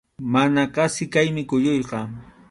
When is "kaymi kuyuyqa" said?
1.17-1.99